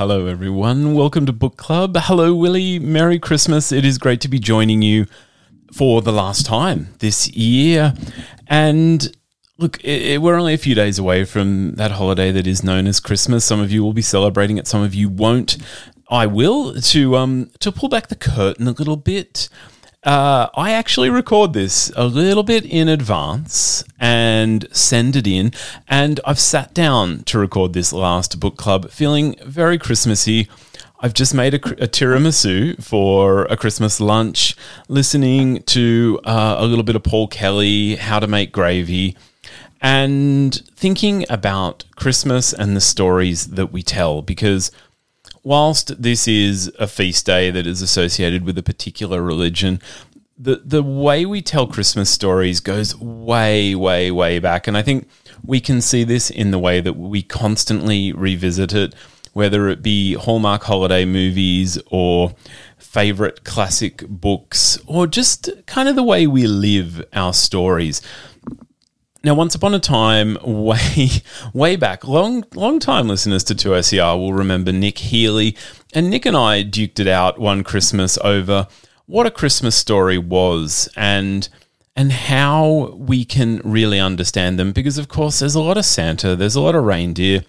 [0.00, 0.94] Hello, everyone.
[0.94, 1.94] Welcome to Book Club.
[1.94, 2.78] Hello, Willie.
[2.78, 3.70] Merry Christmas.
[3.70, 5.04] It is great to be joining you
[5.74, 7.92] for the last time this year.
[8.46, 9.14] And
[9.58, 12.86] look, it, it- we're only a few days away from that holiday that is known
[12.86, 13.44] as Christmas.
[13.44, 15.58] Some of you will be celebrating it, some of you won't.
[16.08, 19.50] I will to um to pull back the curtain a little bit.
[20.02, 25.52] Uh, I actually record this a little bit in advance and send it in.
[25.88, 30.48] And I've sat down to record this last book club feeling very Christmassy.
[31.00, 34.56] I've just made a, a tiramisu for a Christmas lunch,
[34.88, 39.16] listening to uh, a little bit of Paul Kelly, How to Make Gravy,
[39.82, 44.70] and thinking about Christmas and the stories that we tell because
[45.42, 49.80] whilst this is a feast day that is associated with a particular religion,
[50.38, 54.66] the the way we tell Christmas stories goes way, way, way back.
[54.66, 55.08] And I think
[55.44, 58.94] we can see this in the way that we constantly revisit it,
[59.32, 62.34] whether it be Hallmark holiday movies or
[62.78, 68.02] favorite classic books, or just kind of the way we live our stories.
[69.22, 71.10] Now, once upon a time, way,
[71.52, 75.56] way back, long, long time listeners to 2OCR will remember Nick Healy.
[75.92, 78.66] And Nick and I duked it out one Christmas over
[79.06, 81.48] what a Christmas story was and
[81.96, 84.72] and how we can really understand them.
[84.72, 87.44] Because of course, there's a lot of Santa, there's a lot of reindeer,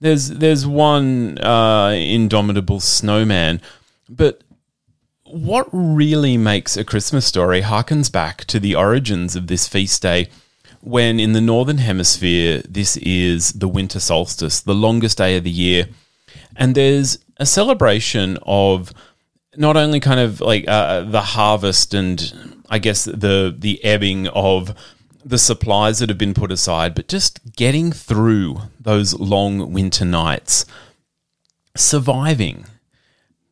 [0.00, 3.60] there's there's one uh, indomitable snowman,
[4.08, 4.42] but
[5.24, 10.28] what really makes a Christmas story harkens back to the origins of this feast day
[10.80, 15.50] when in the northern hemisphere this is the winter solstice, the longest day of the
[15.50, 15.88] year.
[16.56, 18.92] And there's a celebration of
[19.56, 24.74] not only kind of like uh, the harvest and I guess the the ebbing of
[25.24, 30.64] the supplies that have been put aside, but just getting through those long winter nights,
[31.76, 32.66] surviving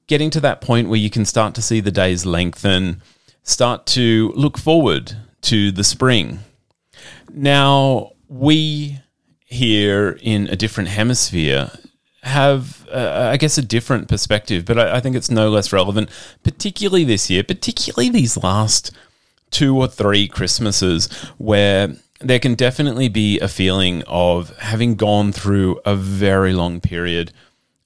[0.06, 3.02] getting to that point where you can start to see the days lengthen,
[3.42, 6.40] start to look forward to the spring.
[7.36, 8.98] Now, we
[9.44, 11.70] here in a different hemisphere
[12.22, 16.08] have, uh, I guess, a different perspective, but I, I think it's no less relevant,
[16.42, 18.90] particularly this year, particularly these last
[19.50, 25.78] two or three Christmases where there can definitely be a feeling of having gone through
[25.84, 27.32] a very long period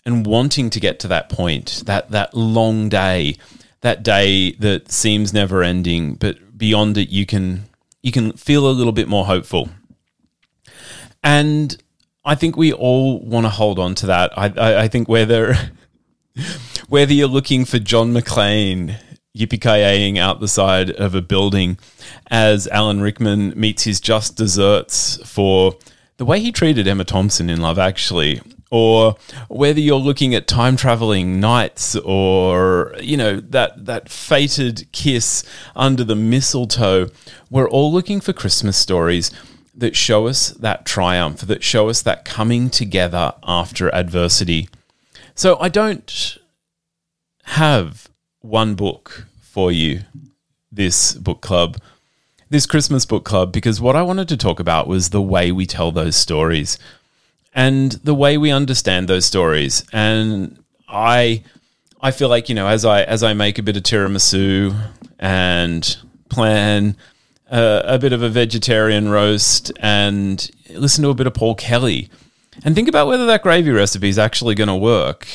[0.06, 3.34] and wanting to get to that point, that that long day,
[3.80, 7.64] that day that seems never ending, but beyond it you can
[8.02, 9.68] you can feel a little bit more hopeful.
[11.22, 11.76] And
[12.24, 14.36] I think we all want to hold on to that.
[14.36, 15.56] I, I, I think whether
[16.88, 18.96] whether you're looking for John McClane
[19.36, 21.78] yippee out the side of a building
[22.30, 25.76] as Alan Rickman meets his just desserts for
[26.16, 28.40] the way he treated Emma Thompson in Love Actually,
[28.70, 29.16] or
[29.48, 35.44] whether you're looking at time traveling knights or you know that that fated kiss
[35.74, 37.08] under the mistletoe,
[37.50, 39.30] we're all looking for Christmas stories
[39.74, 44.68] that show us that triumph, that show us that coming together after adversity.
[45.34, 46.38] So I don't
[47.44, 48.08] have
[48.40, 50.00] one book for you
[50.70, 51.78] this book club,
[52.48, 55.66] this Christmas book club, because what I wanted to talk about was the way we
[55.66, 56.78] tell those stories
[57.54, 59.84] and the way we understand those stories.
[59.92, 61.44] And I
[62.00, 64.74] I feel like, you know, as I as I make a bit of tiramisu
[65.18, 65.96] and
[66.28, 66.96] plan
[67.52, 72.08] a bit of a vegetarian roast and listen to a bit of Paul Kelly
[72.64, 75.26] and think about whether that gravy recipe is actually going to work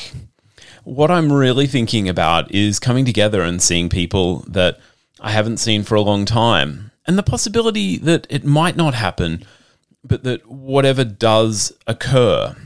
[0.86, 4.78] what I'm really thinking about is coming together and seeing people that
[5.20, 6.92] I haven't seen for a long time.
[7.08, 9.44] And the possibility that it might not happen,
[10.06, 12.56] but that whatever does occur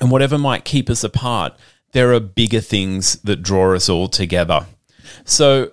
[0.00, 1.54] and whatever might keep us apart,
[1.92, 4.66] there are bigger things that draw us all together.
[5.24, 5.72] So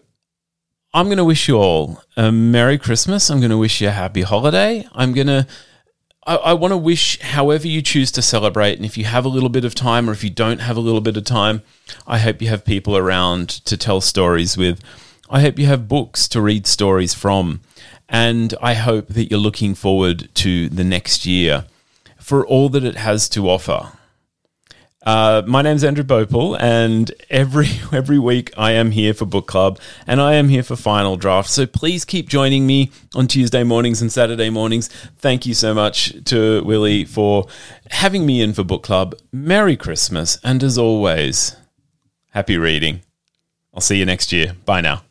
[0.94, 3.30] I'm going to wish you all a Merry Christmas.
[3.30, 4.88] I'm going to wish you a happy holiday.
[4.94, 5.48] I'm going to
[6.28, 9.50] I, want to wish, however you choose to celebrate, and if you have a little
[9.50, 11.62] bit of time or if you don't have a little bit of time,
[12.08, 14.82] I hope you have people around to tell stories with.
[15.30, 17.62] I hope you have books to read stories from.
[18.08, 21.66] And I hope that you're looking forward to the next year
[22.20, 23.92] for all that it has to offer.
[25.06, 29.80] Uh, my name's Andrew Bopel, and every every week I am here for book club,
[30.08, 31.50] and I am here for final draft.
[31.50, 34.88] So please keep joining me on Tuesday mornings and Saturday mornings.
[35.18, 37.46] Thank you so much to Willie for
[37.92, 39.16] having me in for book club.
[39.32, 41.56] Merry Christmas, and as always,
[42.32, 43.02] happy reading.
[43.76, 44.56] I'll see you next year.
[44.66, 45.04] Bye now.